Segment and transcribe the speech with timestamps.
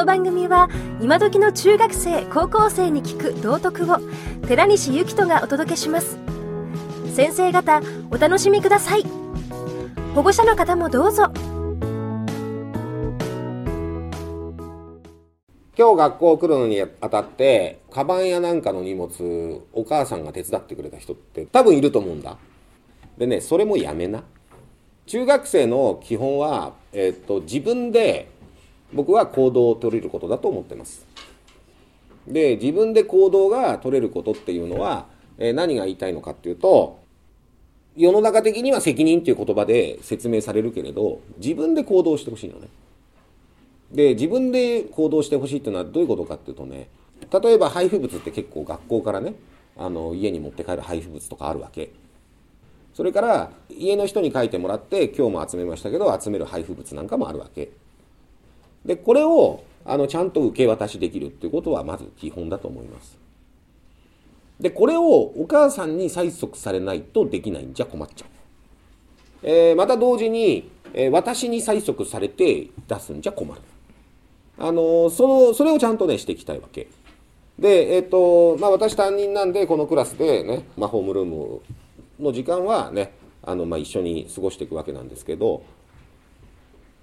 [0.00, 0.70] の番組は
[1.02, 3.98] 今時の中学生高校生に聞く道徳を
[4.48, 6.16] 寺西幸人がお届けします。
[7.14, 9.04] 先生方お楽しみください。
[10.14, 11.24] 保護者の方もどうぞ。
[15.76, 22.38] 今日学校来るのにあたってカバンやなんかの荷物お母さんが手伝ってくれた人って多分いると思うんだ。
[23.18, 24.24] でねそれもやめな。
[25.04, 28.30] 中学生の基本は、えー、っと自分で
[28.92, 31.06] 僕は行動を取れることだと思ってます。
[32.26, 35.06] で自分で行動が取れることっていうのは、
[35.38, 37.00] えー、何が言いたいのかっていうと
[37.96, 42.68] 世の中的には責任っていう言葉で説明されるけれど自分で行動してほしいのね。
[43.90, 46.88] で自分で行動してほしいっていうのはどういうことかっていうとね
[47.42, 49.34] 例えば配布物って結構学校からね
[49.76, 51.90] あの家に持って帰る配布物とかあるわけ。
[52.92, 57.70] それから家の人に書いてもらって今日も集めましたけど集める配布物なんかもあるわけ。
[58.84, 63.18] でこれをあのちゃんと受け渡しできるっていうことはまず基本だと思います。
[64.60, 68.28] でこれをお母さんに催促されないとできないんじゃ困っちゃう、
[69.42, 73.60] えー、また同時に、えー、私に催促されて出すんじゃ困る。
[74.58, 76.88] あのそのそれをちゃんとねしていきたいわけ。
[77.58, 81.60] でえっ、とまあ私担任なんでこのクラスでね、まあ、ホームルーム
[82.18, 85.62] の時間はねあの、まあ、一緒に過ごしていくわけなんですけど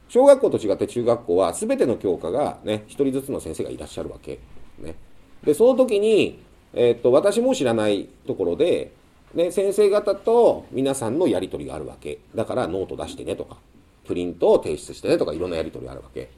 [0.09, 4.39] 小学校と違って中学校は全ての教科がね1人ずつの先生がいらっしゃるわけ、
[4.79, 4.95] ね、
[5.43, 6.39] でその時に、
[6.73, 8.93] えー、っと私も知らないところで、
[9.33, 12.19] ね、先生方と皆さんのやり取りがあるわけ。
[12.35, 13.57] だからノート出してねとか
[14.05, 16.29] プリントを提出してねとかいろんなやり取りがあるわけ。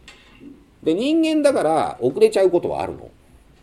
[0.84, 3.10] で人間だから遅れちゃうことはあるの。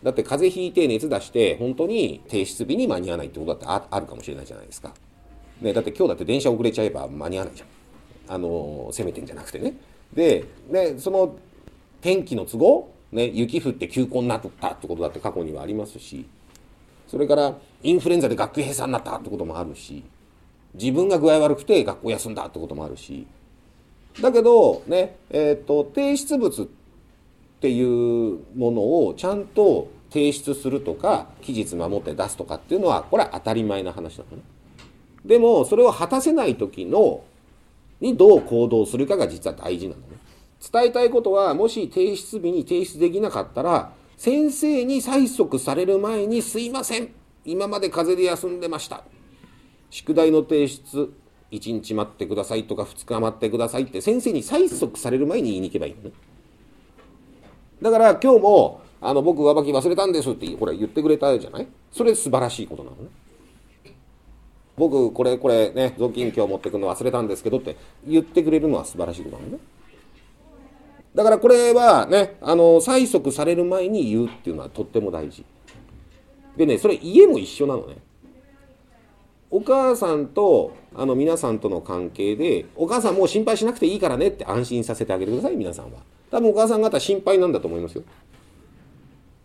[0.03, 4.93] だって風邪ひいて熱出して本当に提出日に間に合わないってことだってあるかもしれないじゃないですか。
[5.59, 7.69] ね、だって今日だって電車遅れちゃえば間に合わないじゃん。
[8.35, 9.73] あの攻めてんじゃなくてね。
[10.13, 11.35] でねその
[12.01, 16.27] 天気の都合、ね、雪降って休校になったってことだって過去にはありますし
[17.07, 20.03] それからインフルエンザで学級閉鎖になったってこともあるし
[20.73, 23.25] 自分が具合悪くて学校休んだってこともあるし
[24.21, 26.67] だけどねえっ、ー、と提出物っ
[27.59, 34.43] ていうものをちゃんと提出するとか期日守って出すとかっていうのはこれは当たり前な話なのね。
[35.25, 37.23] でもそれを果たせない時の
[37.99, 40.07] にどう行動するかが実は大事なのね。
[40.71, 47.09] 伝えたいことはもし提出日に提出できなかったら先生に催促される前にすいません。
[47.45, 49.03] 今まで風邪で休んでました。
[49.89, 51.13] 宿題の提出
[51.51, 56.11] 1日待ってくださいとか2日待ってくださいって先生に催促される前に言いに行けばいいのね。
[57.81, 61.67] だから今日もあの僕上履き忘れたんですってほら言ってくれたじゃない？
[61.91, 63.09] それ素晴らしいことなのね。
[64.77, 67.75] 僕これこれね雑巾今日持ってくるの忘れたんですけどって
[68.07, 69.57] 言ってくれるのは素晴らしいことなのね
[71.15, 75.43] だからこれはねあの催促される前に言うっていうのはとっても大事。
[76.55, 77.97] でねそれ家も一緒なのね。
[79.49, 86.01] お母さんとあの皆さんとの関係でお母さんもう心配しなくていいからねって安心させてあげてください皆さんは。
[86.29, 88.03] 多分お母さん方心配なんだと思いますよ。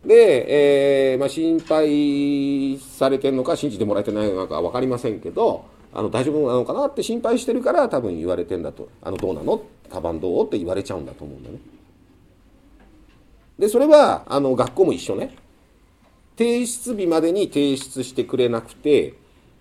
[0.04, 9.62] で、えー、まあ、心配されてるのか信じてもらえてないのか分かりませんけどあの大丈夫なのかなって心配してるから多分言われてんだと「あのどうなの？
[9.90, 11.58] カバンどう?」って言われちゃうんだと思うんだね。
[13.58, 15.36] でそれはあの学校も一緒ね
[16.36, 19.14] 提出日までに提出してくれなくて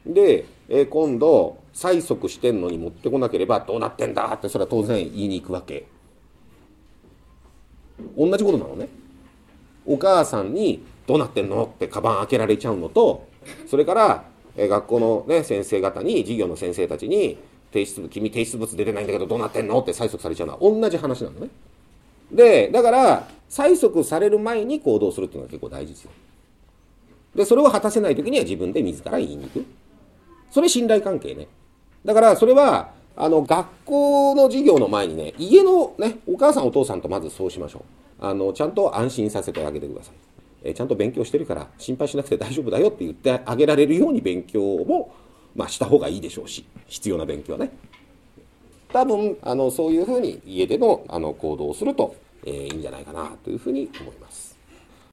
[0.08, 5.86] で、えー、今度催促してんのに持ってこなければどうなってんだってそれは当然言いに行くわけ
[8.18, 8.90] 同じことなのね。
[9.86, 13.24] お母さんに「どうなってんの?」ってカバン開けられちゃうのと
[13.68, 14.24] それから
[14.56, 17.38] え学校の、ね、先生方に授業の先生たちに
[17.72, 21.50] 「提出君提出物出てないんだけどどうなってんの?」って催促されちゃうのは同じ話なのね。
[22.32, 26.12] でだから催促される前に行動するっていうのが結構大事ですよ。
[27.36, 29.66] でそれを果たせない時には自分で自ら言いに行く。
[30.50, 31.48] それ信頼関係ね。
[32.06, 38.11] だからそれはあの学校の授業の前にね家のねお母さんお父さんとまずそうしましょう。
[38.22, 40.32] あのちゃんと安心させてあげてください。
[40.64, 45.14] えちゃんと勉強してるから心配しなくて大丈夫だよって言ってあげられるように勉強も、
[45.56, 47.72] まあ、した方がいいでしょうし必要な勉強はね
[48.94, 52.16] 多分あのそういうふうに家でのあの行動をすると、
[52.46, 54.51] えー、いいんじゃないかなというふうに思います。